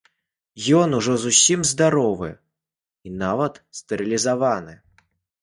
[0.79, 2.31] Ён ужо зусім здаровы
[3.07, 3.53] і нават
[3.83, 4.73] стэрылізаваны.